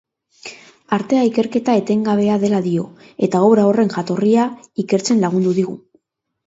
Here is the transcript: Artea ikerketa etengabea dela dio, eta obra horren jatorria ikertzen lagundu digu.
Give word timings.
Artea 0.97 1.25
ikerketa 1.27 1.75
etengabea 1.81 2.39
dela 2.45 2.63
dio, 2.69 2.89
eta 3.29 3.45
obra 3.51 3.67
horren 3.69 3.95
jatorria 3.99 4.51
ikertzen 4.87 5.27
lagundu 5.29 5.57
digu. 5.63 5.81